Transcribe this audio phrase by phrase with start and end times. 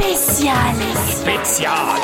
[0.00, 0.76] Spécial.
[1.10, 2.00] Spécial.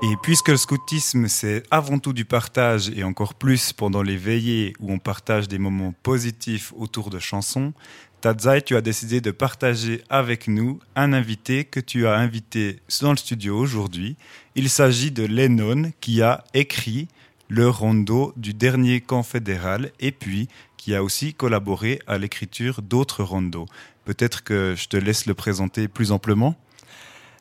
[0.00, 4.74] Et puisque le scoutisme, c'est avant tout du partage, et encore plus pendant les veillées
[4.78, 7.72] où on partage des moments positifs autour de chansons,
[8.20, 13.10] Tadzai, tu as décidé de partager avec nous un invité que tu as invité dans
[13.10, 14.16] le studio aujourd'hui.
[14.54, 17.08] Il s'agit de Lennon qui a écrit
[17.48, 20.48] le rondo du dernier camp fédéral et puis
[20.88, 23.66] qui a aussi collaboré à l'écriture d'autres rondos.
[24.06, 26.54] Peut-être que je te laisse le présenter plus amplement.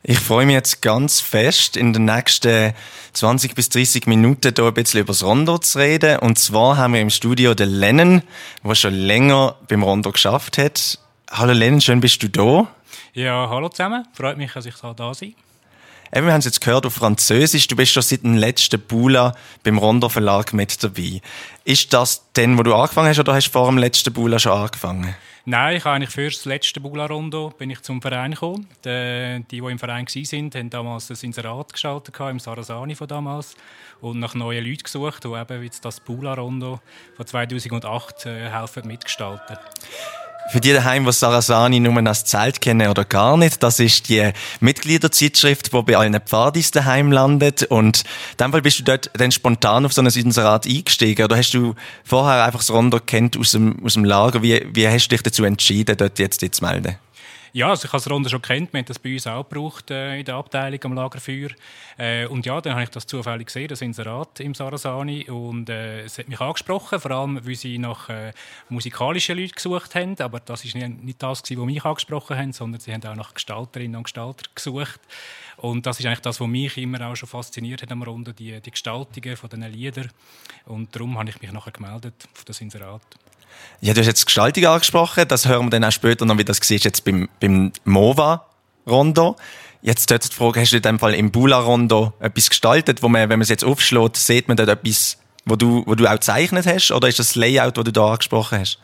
[0.04, 2.74] Ich freue mich jetzt ganz fest, in den nächsten
[3.14, 6.20] 20 bis 30 Minuten hier ein bisschen über das Rondo zu reden.
[6.20, 8.22] Und zwar haben wir im Studio den Lennon,
[8.66, 11.00] der schon länger beim Rondo geschafft hat.
[11.32, 12.68] Hallo Lennon, schön bist du da.
[13.14, 14.06] Ja, hallo zusammen.
[14.12, 15.36] Freut mich, dass ich da sein
[16.14, 17.68] Eben, wir haben es jetzt gehört auf Französisch.
[17.68, 21.22] Du bist schon seit dem letzten Bula beim Rondo Verlag mit dabei.
[21.64, 24.54] Ist das denn, wo du angefangen hast, oder hast du vor dem letzten Bula schon
[24.54, 25.16] angefangen?
[25.50, 28.68] Nein, ich habe eigentlich für das letzte Bula-Rondo bin ich zum Verein gekommen.
[28.84, 33.56] Die, die, die im Verein waren, haben damals ein Inserat gestaltet, im Sarasani von damals.
[34.02, 36.82] Und nach neuen Leuten gesucht, die eben jetzt das Bula-Rondo
[37.16, 39.58] von 2008 äh, helfen mitgestalten.
[40.50, 44.32] Für die daheim, die Sarasani nur als Zelt kennen oder gar nicht, das ist die
[44.62, 47.64] Mitgliederzeitschrift, die bei allen Pfadis daheim landet.
[47.64, 51.26] Und in dem Fall bist du dort dann spontan auf so ein Inserat eingestiegen.
[51.26, 54.42] Oder hast du vorher einfach das Rondo kennt aus dem, aus dem Lager?
[54.42, 56.96] Wie, wie hast du dich dazu entschieden, dort jetzt zu melden?
[57.54, 58.74] Ja, also ich habe das Runde schon kennt.
[58.74, 61.50] Wir haben das bei uns auch gebraucht äh, in der Abteilung am Lagerfeuer.
[61.98, 65.30] Äh, und ja, dann habe ich das zufällig gesehen, das Inserat im Sarasani.
[65.30, 68.34] Und äh, es hat mich angesprochen, vor allem, weil sie nach äh,
[68.70, 70.20] musikalischen Leuten gesucht haben.
[70.20, 73.34] Aber das war nicht, nicht das, was mich angesprochen haben, sondern sie haben auch nach
[73.34, 75.00] Gestalterinnen und Gestalter gesucht.
[75.58, 78.60] Und das ist eigentlich das, was mich immer auch schon fasziniert hat am Runde, die,
[78.62, 80.12] die Gestaltungen von diesen Liedern.
[80.66, 83.02] Und darum habe ich mich nachher gemeldet auf das Inserat.
[83.80, 86.58] Ja, du hast jetzt Gestaltung angesprochen, das hören wir dann auch später noch, wie das
[86.62, 89.36] siehst jetzt beim, beim MOVA-Rondo.
[89.82, 93.22] Jetzt dort die Frage, hast du in dem Fall im Bula-Rondo etwas gestaltet, wo man,
[93.30, 96.66] wenn man es jetzt aufschlägt, sieht man dort etwas, wo du, wo du auch gezeichnet
[96.66, 96.92] hast?
[96.92, 98.80] Oder ist das Layout, das du da angesprochen hast?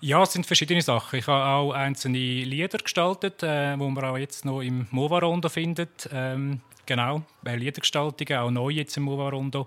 [0.00, 1.18] Ja, es sind verschiedene Sachen.
[1.18, 6.08] Ich habe auch einzelne Lieder gestaltet, äh, wo man auch jetzt noch im MOVA-Rondo findet.
[6.12, 9.66] Ähm, genau, Liedergestaltungen, auch neu jetzt im MOVA-Rondo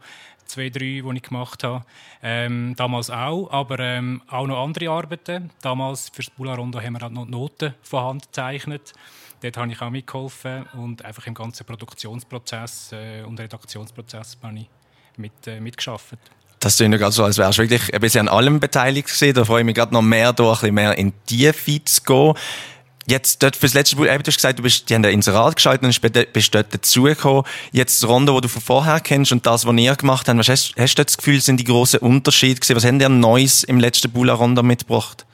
[0.52, 1.86] zwei, drei, die ich gemacht habe.
[2.22, 5.50] Ähm, damals auch, aber ähm, auch noch andere Arbeiten.
[5.62, 8.94] Damals für das Bula Rondo haben wir halt noch Noten von Hand gezeichnet.
[9.42, 14.70] Dort habe ich auch mitgeholfen und einfach im ganzen Produktionsprozess äh, und Redaktionsprozess habe ich
[15.18, 16.18] mit, äh, mitgeschafft.
[16.60, 19.34] Das klingt gerade so, als wärst du wirklich ein bisschen an allem beteiligt gewesen.
[19.34, 22.04] Da freue ich mich gerade noch mehr, da ein bisschen mehr in die Tiefe zu
[22.04, 22.34] gehen.
[23.08, 25.84] Jetzt dort fürs letzte Buch, du hast gesagt, du bist, die haben ein Inserat geschaltet
[25.84, 27.44] und bist dort dazugekommen.
[27.72, 30.50] Jetzt das Rondo, das du von vorher kennst und das, was ihr gemacht habt, was
[30.50, 32.76] hast, hast du das Gefühl, sind die grossen Unterschiede gewesen?
[32.76, 35.26] Was haben ihr Neues im letzten Bula Rondo mitgebracht?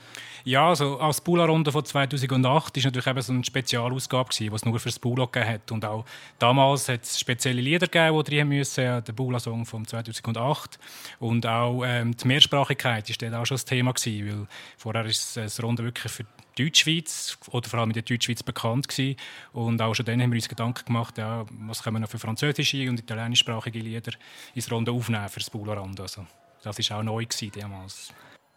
[0.48, 4.80] Ja, also als Bula-Runde von 2008 war natürlich eben so eine Spezialausgabe, die es nur
[4.80, 5.70] für das Bula gegeben hat.
[5.70, 6.06] Und auch
[6.38, 10.78] damals hat es spezielle Lieder gegeben, die drin müssen, der Bula-Song von 2008.
[11.18, 14.46] Und auch ähm, die Mehrsprachigkeit war auch schon das Thema, gewesen, weil
[14.78, 16.24] vorher ist das Runde wirklich für
[16.58, 19.16] Deutschschweiz oder vor allem in der Deutschschweiz bekannt gewesen.
[19.52, 22.18] Und auch schon dann haben wir uns Gedanken gemacht, ja, was können wir noch für
[22.18, 24.12] französische und italienischsprachige Lieder
[24.54, 26.00] ins Runde aufnehmen für das Bula-Rand.
[26.00, 26.26] Also,
[26.62, 28.12] das war auch neu gewesen damals.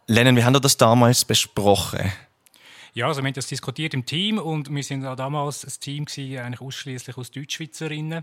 [0.06, 2.12] Lennon, wie haben das damals besprochen?
[2.94, 6.04] Ja, also wir haben das diskutiert im Team und wir sind auch damals ein Team
[6.04, 8.22] gewesen, eigentlich ausschließlich aus Deutschschweizerinnen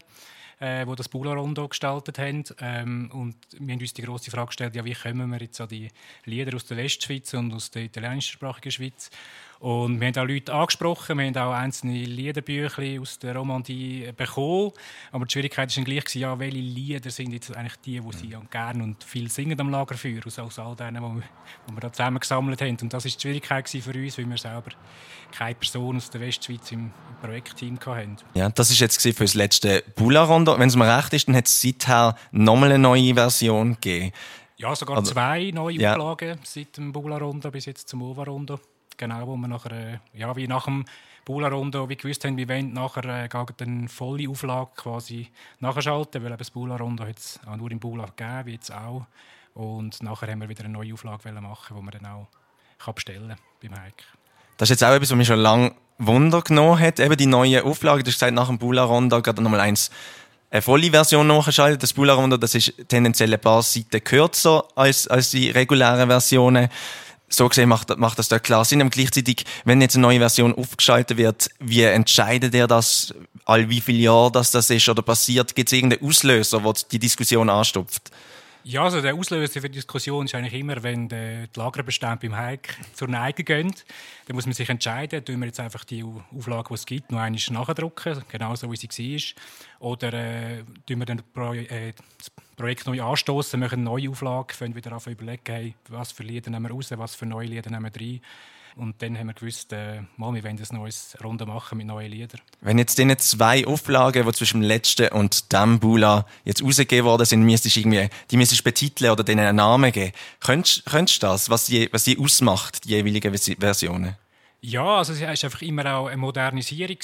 [0.59, 2.43] äh, die das Bula Rondo gestaltet haben.
[2.59, 5.69] Ähm, und wir haben uns die große Frage gestellt, ja, wie kommen wir jetzt an
[5.69, 5.89] die
[6.25, 9.09] Lieder aus der Westschweiz und aus der italienischsprachigen Schweiz?
[9.59, 14.71] Und wir haben auch Leute angesprochen, wir haben auch einzelne Liederbücher aus der Romandie bekommen.
[15.11, 18.37] Aber die Schwierigkeit war dann gleich, ja, welche Lieder sind jetzt eigentlich die, die sie
[18.49, 21.23] gerne und viel singen am Lagerfeuer, aus, aus all denen, die wir,
[21.67, 22.77] die wir da zusammen gesammelt haben.
[22.81, 24.71] Und das war die Schwierigkeit für uns, weil wir selber
[25.31, 26.91] keine Person aus der Westschweiz im
[27.21, 28.15] Projektteam hatten.
[28.33, 29.83] Ja, das war jetzt für das letzte
[30.49, 30.59] Bula-Rondo.
[30.59, 34.11] Wenn es mir recht ist, dann hat es seither nochmal eine neue Version gegeben.
[34.57, 35.93] Ja, sogar also, zwei neue ja.
[35.93, 38.59] Auflagen seit dem Bula-Rondo bis jetzt zum Ova-Rondo
[38.97, 40.85] genau, wo wir nachher, äh, ja, wie nach dem
[41.25, 43.29] Bula-Rondo, wie gewusst haben, wir wollen nachher äh,
[43.61, 45.29] eine volle Auflage quasi
[45.59, 49.05] nachschalten, weil eben das Bula-Rondo hat es auch nur im Bula gegeben, wie jetzt auch.
[49.53, 52.27] Und nachher haben wir wieder eine neue Auflage machen, die man dann auch
[52.77, 54.03] kann bestellen beim Hike.
[54.57, 57.63] Das ist jetzt auch etwas, was mich schon lange Wunder genommen hat, eben die neue
[57.63, 58.03] Auflage.
[58.03, 59.89] Du hast gesagt, nach dem Bula-Rondo gerade nochmal eins
[60.51, 61.83] eine volle Version nachgeschaltet.
[61.83, 66.69] Das Bula-Rondo, das ist tendenziell ein paar Seiten kürzer als, als die regulären Versionen
[67.31, 68.81] so gesehen macht, macht das da klar Sinn.
[68.81, 73.13] Und gleichzeitig, wenn jetzt eine neue Version aufgeschaltet wird, wie entscheidet er das,
[73.45, 75.55] all wie viele Jahre das, das ist oder passiert?
[75.55, 78.11] Gibt es irgendeinen Auslöser, der die Diskussion anstupft?
[78.69, 82.75] Ja, also der Auslöser für die Diskussion ist eigentlich immer, wenn die Lagerbestände beim Hike
[82.93, 83.73] zur Neige gehen.
[84.27, 87.17] Dann muss man sich entscheiden, tun wir jetzt einfach die Auflage, die es gibt, noch
[87.17, 89.17] einmal nachdrucken, genauso wie sie
[89.79, 89.89] war.
[89.89, 91.23] Oder äh, wir dann
[91.55, 96.21] äh, das Projekt neu anstoßen, machen eine neue Auflage, können wieder überlegen, hey, was für
[96.21, 98.21] Lieder nehmen wir raus, was für neue Lieder nehmen wir rein.
[98.79, 102.09] Und dann haben wir gewusst, äh, mal, wir wollen ein neues Runde machen mit neuen
[102.09, 102.39] Liedern.
[102.61, 107.25] Wenn jetzt diese zwei Auflagen, die zwischen dem letzten und dem Bula jetzt rausgegeben worden
[107.25, 110.13] sind, müsstest du irgendwie, die müsstest betiteln oder denen einen Namen geben.
[110.39, 114.15] Könntest, könntest du das, was die, was die ausmacht, die jeweiligen Versionen?
[114.61, 116.97] Ja, also es war einfach immer auch eine Modernisierung.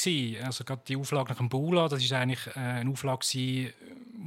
[0.46, 3.74] Also gerade die Auflage nach dem Bula, das war eigentlich äh, eine Auflage,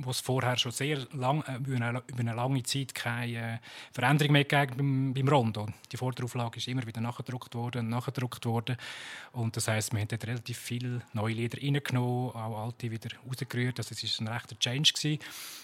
[0.08, 3.58] es vorher schon sehr lang, äh, über, eine, über, eine, lange Zeit keine äh,
[3.93, 5.67] Veränderung mehr gegeben beim, beim Rondo.
[5.93, 8.76] Die Vorderauflage ist immer wieder nachgedruckt worden nachgedruckt worden.
[9.32, 13.79] Und das heisst, wir haben relativ viele neue Lieder reingenommen, auch alte wieder rausgerührt.
[13.79, 14.93] Also es war ein rechter Change.
[14.93, 15.19] Gewesen.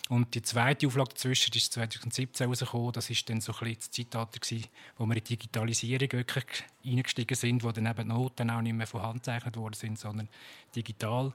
[0.09, 2.93] Und die zweite Auflage dazwischen ist 2017 rausgekommen.
[2.93, 4.67] Das war dann so ein bisschen das Zeitalter, gewesen,
[4.99, 6.45] wo wir in die Digitalisierung wirklich
[6.85, 10.29] eingestiegen sind, wo dann eben Noten auch nicht mehr von Hand gezeichnet worden sind, sondern
[10.77, 11.33] digital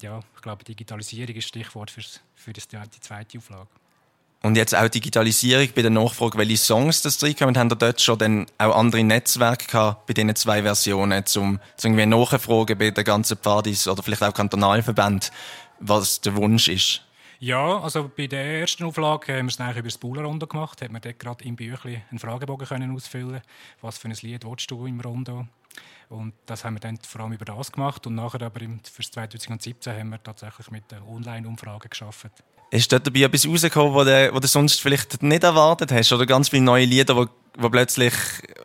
[0.00, 2.02] ja, ich glaube, Digitalisierung ist Stichwort für,
[2.34, 3.68] für das, die zweite Auflage.
[4.42, 8.18] Und jetzt auch Digitalisierung bei der Nachfrage, welche Songs das reinkommen, haben da dort schon
[8.18, 13.38] dann auch andere Netzwerke gehabt bei diesen zwei Versionen, um, irgendwie nachzufragen bei den ganzen
[13.38, 15.30] Pfadis oder vielleicht auch Kantonalverbänden,
[15.80, 17.00] was der Wunsch ist?
[17.40, 20.82] Ja, also bei der ersten Auflage haben wir es eigentlich über das Bauler-Rondo gemacht.
[20.82, 23.40] Hat man dort gerade im Büchlein einen Fragebogen können ausfüllen
[23.80, 25.46] Was für ein Lied willst du im Rondo?
[26.08, 28.06] Und das haben wir dann vor allem über das gemacht.
[28.06, 32.26] Und nachher aber für 2017 haben wir tatsächlich mit der Online-Umfrage geschafft.
[32.70, 36.12] Ist dort dabei etwas rausgekommen, was du, du sonst vielleicht nicht erwartet hast?
[36.12, 38.14] Oder ganz viele neue Lieder, die, die plötzlich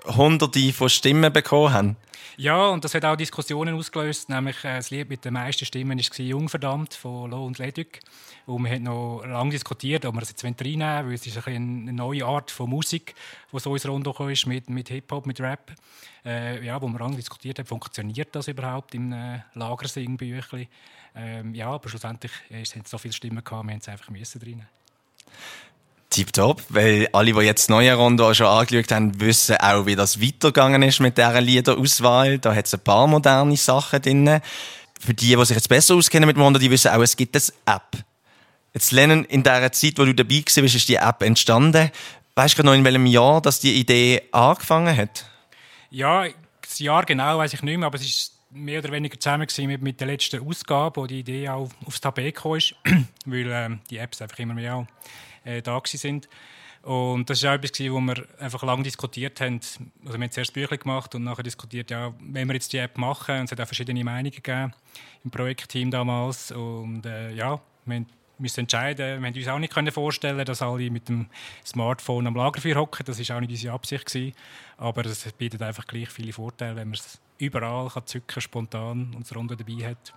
[0.06, 1.96] hunderte von Stimmen bekommen haben?
[2.38, 4.30] Ja, und das hat auch Diskussionen ausgelöst.
[4.30, 8.00] Nämlich äh, das Lied mit den meisten Stimmen war «Jungverdammt» von Lo und Leduc.
[8.46, 11.48] Und wir haben noch lange diskutiert, ob wir das jetzt reinnehmen wollen, weil es ist
[11.48, 13.14] ein eine neue Art von Musik,
[13.52, 15.74] die so ins Runde ist, mit, mit Hip-Hop, mit Rap.
[16.24, 20.68] Äh, ja, wo wir lange diskutiert haben, funktioniert das überhaupt im äh, Lagersingbüchlein?
[21.16, 24.40] Ähm, ja, aber schlussendlich äh, es so viele Stimmen gehabt, wir haben es einfach müssen
[24.40, 24.66] drin.
[26.10, 30.82] Tipptopp, weil alle, die jetzt neue Runde schon angeschaut haben, wissen auch, wie das weitergegangen
[30.82, 32.40] ist mit dieser Liederauswahl.
[32.40, 34.42] Da hat es ein paar moderne Sachen drin.
[35.00, 37.76] Für die, die sich jetzt besser auskennen mit Rondo, die wissen auch, es gibt eine
[37.76, 38.04] App.
[38.74, 41.92] Jetzt, Lennon, in der Zeit, wo du dabei warst, ist die App entstanden.
[42.36, 45.26] Weißt du noch, in welchem Jahr dass die Idee angefangen hat?
[45.90, 46.26] Ja,
[46.62, 49.82] das Jahr genau weiß ich nicht mehr, aber es ist mehr oder weniger zusammen mit,
[49.82, 52.52] mit der letzten Ausgabe, wo die Idee auch aufs Tablet kam,
[53.26, 54.88] weil ähm, die Apps einfach immer mehr
[55.44, 56.30] äh, da sind.
[56.82, 59.60] Und das war auch etwas, wo wir einfach lange diskutiert haben.
[60.06, 62.98] Also wir haben zuerst Bücher gemacht und nachher diskutiert, ja, wenn wir jetzt die App
[62.98, 63.40] machen.
[63.40, 64.74] Und es hat auch verschiedene Meinungen gegeben
[65.24, 66.52] im Projektteam damals.
[66.52, 68.06] Und äh, ja, wir
[68.38, 69.22] müssen entscheiden.
[69.22, 71.28] Wir haben uns auch nicht vorstellen dass alle mit dem
[71.66, 73.06] Smartphone am Lagerfeuer hocken.
[73.06, 74.06] Das war auch nicht unsere Absicht.
[74.06, 74.34] Gewesen.
[74.78, 79.26] Aber es bietet einfach gleich viele Vorteile, wenn man es überall kann zücken spontan und
[79.26, 80.14] es Runde dabei hat.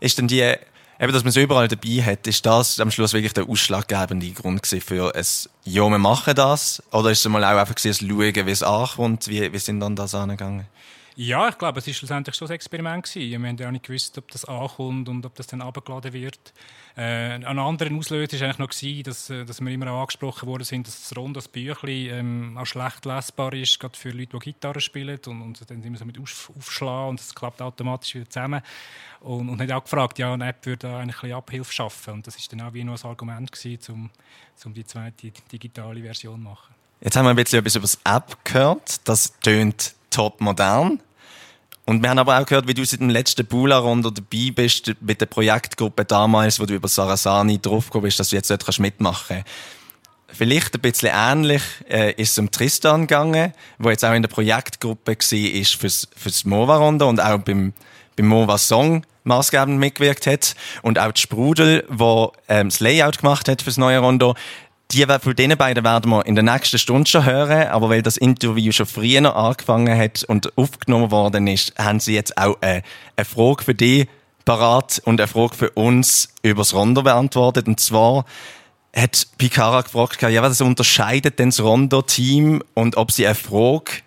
[0.00, 0.56] Ist denn die,
[1.00, 4.66] eben, dass man es überall dabei hat, ist das am Schluss wirklich der ausschlaggebende Grund
[4.66, 6.82] für es, ja, wir machen das?
[6.92, 9.28] Oder ist es mal auch einfach ein Schauen, wie es ankommt?
[9.28, 10.66] Wie, wie sind dann das angegangen?
[11.16, 13.14] Ja, ich glaube, es war schlussendlich schon ein Experiment.
[13.14, 16.52] Wir haben ja nicht gewusst, ob das ankommt und ob das dann abgeladen wird.
[16.96, 20.64] Äh, ein anderer Auslöser war eigentlich noch, dass, äh, dass wir immer auch angesprochen worden
[20.64, 24.52] sind, dass das Rond, das Büchlein, ähm, auch schlecht lesbar ist, gerade für Leute, die
[24.52, 28.28] Gitarre spielen und, und dann immer so mit auf, aufschlagen und es klappt automatisch wieder
[28.28, 28.62] zusammen.
[29.20, 32.14] Und, und hat auch gefragt, ja, eine App würde eigentlich ein bisschen Abhilfe schaffen.
[32.14, 33.50] Und das war dann auch wie noch ein Argument,
[33.88, 34.10] um,
[34.64, 36.74] um die zweite digitale Version zu machen.
[37.00, 39.06] Jetzt haben wir ein bisschen etwas über das App gehört.
[39.08, 41.00] Das tönt top modern.
[41.86, 45.20] Und wir haben aber auch gehört, wie du seit dem letzten Bula-Runde dabei bist, mit
[45.20, 49.50] der Projektgruppe damals, wo du über Sarasani draufgekommen bist, dass du jetzt dort mitmachen kannst.
[50.28, 54.30] Vielleicht ein bisschen ähnlich äh, ist es um Tristan gegangen, wo jetzt auch in der
[54.30, 57.72] Projektgruppe war fürs, fürs Mova-Runde und auch beim,
[58.16, 60.56] beim Mova-Song maßgebend mitgewirkt hat.
[60.82, 64.34] Und auch die Sprudel, wo ähm, das Layout gemacht hat fürs neue Rondo,
[64.92, 68.16] die von diesen beiden werden wir in der nächsten Stunde schon hören, aber weil das
[68.16, 72.82] Interview schon früher angefangen hat und aufgenommen worden ist, haben sie jetzt auch eine,
[73.16, 74.06] eine Frage für dich
[74.44, 77.66] parat und eine Frage für uns über das Rondo beantwortet.
[77.66, 78.24] Und zwar
[78.94, 84.03] hat Picara gefragt, ja, was unterscheidet denn das Rondo-Team und ob sie eine Frage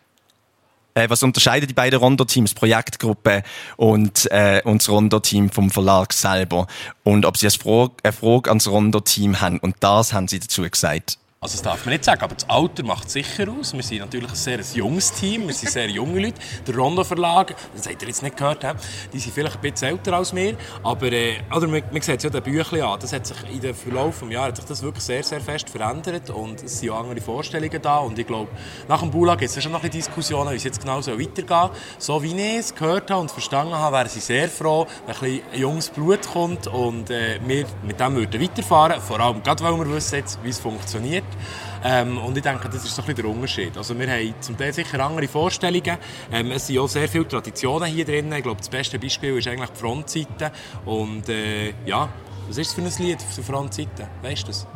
[0.97, 3.43] äh, was unterscheidet die beiden Rondo-Teams, Projektgruppe
[3.75, 6.67] und, äh, und das Rondo-Team vom Verlag selber?
[7.03, 9.59] Und ob sie eine Frage, eine Frage ans Rondo-Team haben.
[9.59, 11.19] Und das haben sie dazu gesagt.
[11.39, 13.71] Also das darf man nicht sagen, aber das Alter macht sicher aus.
[13.71, 16.41] Wir sind natürlich ein sehr junges Team, wir sind sehr junge Leute.
[16.65, 18.65] Der Rondo Verlag, das habt ihr jetzt nicht gehört,
[19.13, 22.23] die sind vielleicht ein bisschen älter als wir, aber äh, oder man, man sieht es
[22.23, 24.81] ja den Büchlein an, das hat sich in den Verlauf des Jahres hat sich das
[24.81, 28.49] wirklich sehr, sehr fest verändert und es sind auch andere Vorstellungen da und ich glaube,
[28.87, 31.69] nach dem Bulag gibt es schon noch ein Diskussionen, wie es jetzt genau so weitergehen
[31.99, 35.21] So wie ich es gehört habe und verstanden habe, wären sie sehr froh, wenn ein
[35.21, 39.77] bisschen junges Blut kommt und äh, wir mit dem würden weiterfahren, vor allem gerade, weil
[39.77, 41.26] wir wissen jetzt, wie es funktioniert.
[41.83, 43.77] Ähm, und ich denke, das ist so ein bisschen der Unterschied.
[43.77, 45.97] Also wir haben zum Teil sicher andere Vorstellungen.
[46.31, 48.31] Ähm, es sind auch sehr viele Traditionen hier drin.
[48.33, 50.51] Ich glaube, das beste Beispiel ist eigentlich die Frontseite.
[50.85, 52.09] Und äh, ja,
[52.47, 54.07] was ist das für ein Lied auf der Frontseite?
[54.21, 54.67] Weißt du das?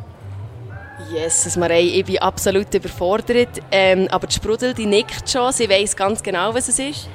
[1.10, 3.60] Jesus Marei, ich bin absolut überfordert.
[3.70, 5.52] Ähm, aber die Sprudel, die nickt schon.
[5.52, 7.08] Sie weiß ganz genau, was es ist.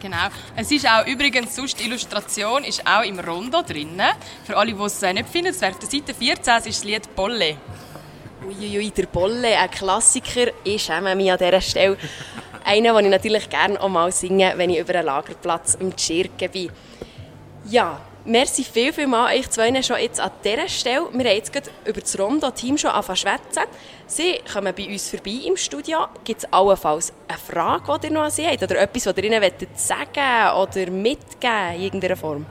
[0.00, 0.28] Genau.
[0.56, 4.00] Es ist auch übrigens, sonst die Illustration ist auch im Rondo drin.
[4.44, 7.14] Für alle, die es nicht finden, es wäre auf der Seite 14, ist das Lied
[7.14, 7.56] «Bolle».
[8.50, 10.50] Uiuiui, der Bolle, ein Klassiker.
[10.64, 11.96] Ich schäme mich an dieser Stelle.
[12.64, 16.50] Einen, den ich natürlich gerne auch mal singe, wenn ich über einen Lagerplatz im Tschirken
[16.50, 16.70] bin.
[17.66, 21.06] Ja, merci viel, viel mal euch zwei schon jetzt an dieser Stelle.
[21.12, 23.70] Wir haben jetzt gerade über das Rondo-Team schon angefangen zu schwätzen.
[24.08, 26.06] Sie kommen bei uns vorbei im Studio.
[26.24, 28.62] Gibt es allenfalls eine Frage, die ihr noch an sie habt?
[28.64, 32.46] Oder etwas, was ihr ihnen sagen oder mitgeben in irgendeiner Form?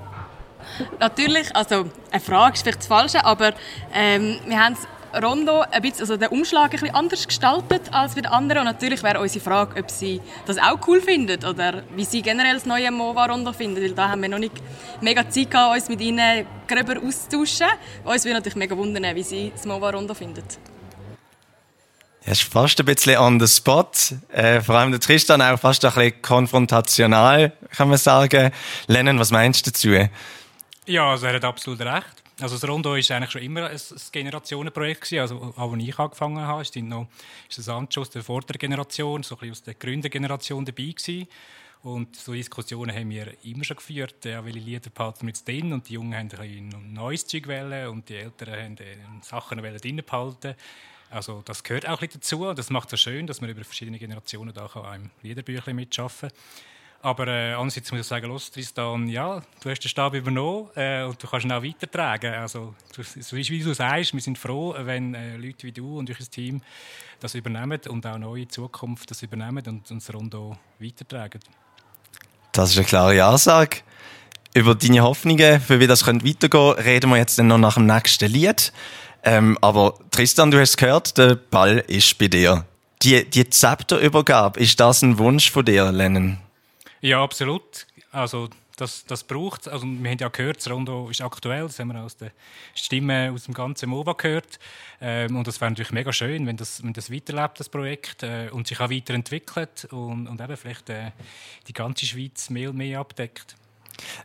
[1.00, 3.54] Natürlich, also eine Frage ist vielleicht das Falsche, aber
[3.94, 8.16] ähm, wir haben es Rondo ein bisschen, also den Umschlag ein bisschen anders gestaltet als
[8.16, 8.60] bei den anderen.
[8.60, 12.56] Und natürlich wäre unsere Frage, ob sie das auch cool finden oder wie sie generell
[12.56, 13.82] das neue Mova Rondo finden.
[13.82, 14.54] Weil da haben wir noch nicht
[15.02, 17.68] mega Zeit gehabt, uns mit ihnen gröber auszutauschen.
[18.04, 20.44] Uns würde natürlich mega wundern, wie sie das Mova Rondo finden.
[22.26, 23.92] Ja, ist fast ein bisschen on the spot.
[24.32, 28.52] Äh, vor allem der Tristan auch fast ein bisschen konfrontational, kann man sagen.
[28.88, 30.10] Lennon, was meinst du dazu?
[30.86, 32.19] Ja, also er hat absolut recht.
[32.42, 33.80] Also das Rondo ist eigentlich schon immer ein,
[34.12, 35.20] Generationenprojekt gewesen.
[35.20, 37.08] Also auch als ich angefangen habe, ist, noch,
[37.50, 41.28] ist das Anschluss der vorderen Generation, so ein aus der Gründergeneration dabei gewesen.
[41.82, 45.72] Und so Diskussionen haben wir immer schon geführt, ja, welche Lieder behalten wir jetzt drin
[45.72, 50.02] und die Jungen haben ein neues Zeug wählen und die Älteren haben äh, Sachen drin
[50.06, 50.56] behalten.
[51.10, 53.64] Also das gehört auch ein bisschen dazu und das macht es schön, dass man über
[53.64, 56.38] verschiedene Generationen da auch im Liederbüchlein mitschaffen kann.
[57.02, 61.04] Aber äh, andererseits muss ich sagen, los, Tristan, ja, du hast den Stab übernommen äh,
[61.04, 62.34] und du kannst ihn auch weitertragen.
[62.34, 66.18] Also, so wie du sagst, wir sind froh, wenn äh, Leute wie du und euer
[66.30, 66.62] Team
[67.22, 71.40] das übernehmen und auch neue Zukunft das übernehmen und uns Rondo weitertragen.
[72.52, 73.78] Das ist eine klare Ansage.
[74.54, 78.30] Über deine Hoffnungen, für wie das weitergehen könnte, reden wir jetzt noch nach dem nächsten
[78.30, 78.74] Lied.
[79.24, 82.66] Ähm, aber Tristan, du hast gehört, der Ball ist bei dir.
[83.04, 86.40] Die, die Zepterübergabe, ist das ein Wunsch von dir, Lennon?
[87.02, 87.88] Ja, absolut.
[88.12, 91.90] Also das, das braucht Also wir haben ja gehört, das Rondo ist aktuell, das haben
[91.90, 92.32] wir aus der
[92.74, 94.60] Stimme aus dem ganzen MOVA gehört.
[95.02, 98.50] Ähm, und das wäre natürlich mega schön, wenn das, wenn das weiterlebt, das Projekt, äh,
[98.52, 101.12] und sich auch weiterentwickelt und, und eben vielleicht äh,
[101.68, 103.56] die ganze Schweiz mehr und mehr abdeckt.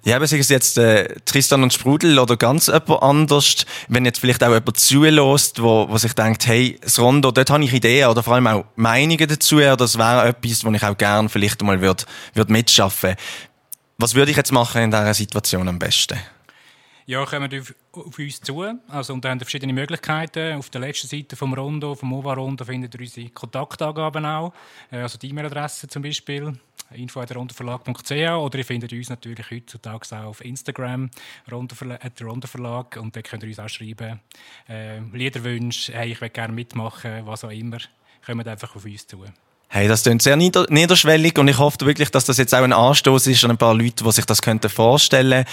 [0.04, 4.43] Ja, aber es jetzt äh, Tristan und Sprudel oder ganz jemand anders, wenn jetzt vielleicht
[4.43, 8.23] auch jemand zulässt, wo, wo sich denkt, hey, das Rondo, dort habe ich Ideen oder
[8.23, 11.81] vor allem auch Meinungen dazu, oder das wäre etwas, wo ich auch gerne vielleicht mal
[11.81, 12.04] würde,
[12.35, 13.14] würde mitschaffen.
[13.99, 16.19] Was würde ich jetzt machen in dieser Situation am besten?
[17.07, 18.64] Ja, kommen auf, auf uns zu.
[18.88, 20.57] Also, und haben verschiedene Möglichkeiten.
[20.57, 24.54] Auf der letzten Seite vom Rondo, vom OVA-Rondo, findet ihr unsere Kontaktangaben auch.
[24.90, 26.59] Äh, also die E-Mail-Adresse zum Beispiel
[26.95, 31.11] info.rondoverlag.ch oder ihr findet uns natürlich heutzutage auch auf Instagram,
[31.51, 34.21] Rondoverlag, und da könnt ihr uns auch schreiben,
[34.69, 37.79] äh, Liederwünsche, hey, ich will gerne mitmachen, was auch immer,
[38.25, 39.25] kommt einfach auf uns zu.
[39.69, 42.73] Hey, das klingt sehr nieder niederschwellig und ich hoffe wirklich, dass das jetzt auch ein
[42.73, 45.51] Anstoß ist an ein paar Leute, die sich das vorstellen könnten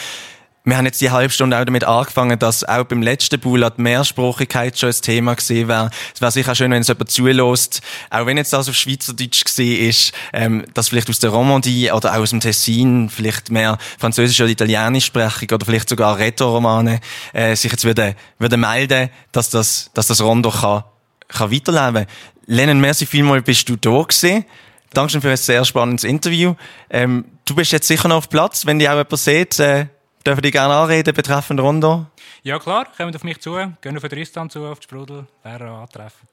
[0.64, 4.78] wir haben jetzt die halbe Stunde auch damit angefangen, dass auch beim letzten Bulat Mehrsprachigkeit
[4.78, 5.90] schon ein Thema gesehen wäre.
[6.14, 9.90] Es wäre sicher schön, wenn es jemand zulässt, auch wenn jetzt das auf Schweizerdeutsch gesehen
[9.90, 14.40] ist, ähm, dass vielleicht aus der Romandie oder auch aus dem Tessin vielleicht mehr Französisch
[14.40, 17.00] oder Italienisch sprechen oder vielleicht sogar Retro-Romane
[17.34, 20.84] äh, sich jetzt würde, würde melden, dass das, dass das Rondo kann,
[21.28, 22.06] kann weiterleben.
[22.46, 24.46] Lennon, merci vielmals, bist du da gewesen.
[24.94, 26.54] Dankeschön für ein sehr spannendes Interview.
[26.90, 29.88] Ähm, du bist jetzt sicher noch auf Platz, wenn dich auch jemand sieht, äh,
[30.26, 32.06] Dürfen die gerne anreden betreffend Rondo?
[32.44, 36.28] Ja klar, kommt auf mich zu, gehen auf Tristan zu, auf die Sprudel, wer antreffen.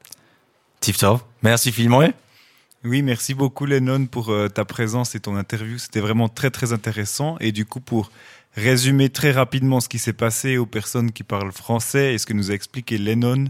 [0.81, 2.13] Tipptopp, merci vielmals.
[2.85, 5.79] Oui, merci beaucoup Lennon pour euh, ta présence et ton interview.
[5.79, 7.37] C'était vraiment très très intéressant.
[7.41, 8.11] Et du coup, pour
[8.55, 12.35] résumer très rapidement ce qui s'est passé aux personnes qui parlent français et ce que
[12.35, 13.47] nous a expliqué Lennon,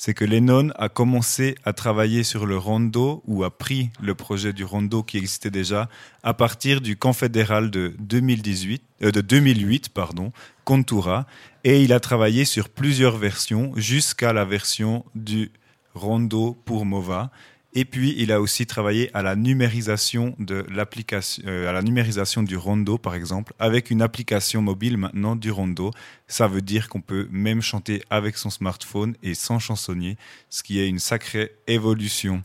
[0.00, 4.54] c'est que Lennon a commencé à travailler sur le rondo ou a pris le projet
[4.54, 5.90] du rondo qui existait déjà
[6.22, 10.32] à partir du camp fédéral de 2018, euh, 2008, pardon,
[10.64, 11.26] Contura,
[11.64, 15.52] et il a travaillé sur plusieurs versions jusqu'à la version du
[15.92, 17.30] Rondo pour Mova.
[17.72, 22.42] Et puis, il a aussi travaillé à la numérisation de l'application, euh, à la numérisation
[22.42, 25.92] du rondo, par exemple, avec une application mobile maintenant du rondo.
[26.26, 30.16] Ça veut dire qu'on peut même chanter avec son smartphone et sans chansonnier,
[30.48, 32.42] ce qui est une sacrée évolution.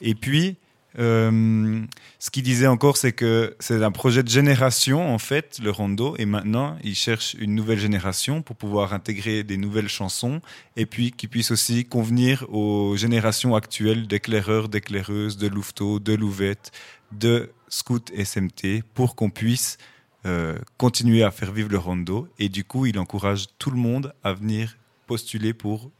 [0.00, 0.56] Et puis,
[0.98, 1.82] euh,
[2.18, 6.16] ce qu'il disait encore, c'est que c'est un projet de génération, en fait, le rondo,
[6.18, 10.40] et maintenant, il cherche une nouvelle génération pour pouvoir intégrer des nouvelles chansons,
[10.76, 16.72] et puis qui puisse aussi convenir aux générations actuelles d'éclaireurs, d'éclaireuses, de louveteaux, de louvettes,
[17.12, 19.78] de scouts SMT, pour qu'on puisse
[20.26, 22.28] euh, continuer à faire vivre le rondo.
[22.38, 25.90] Et du coup, il encourage tout le monde à venir postuler pour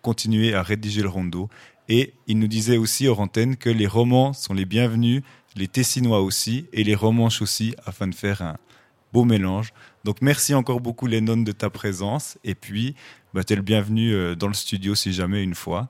[0.00, 1.48] continuer à rédiger le rondo
[1.88, 5.22] et il nous disait aussi hors antenne que les romans sont les bienvenus,
[5.56, 8.56] les tessinois aussi, et les romanches aussi, afin de faire un
[9.12, 9.72] beau mélange.
[10.04, 12.94] Donc merci encore beaucoup Lennon de ta présence, et puis
[13.32, 15.88] bah, tu es le bienvenu euh, dans le studio si jamais une fois.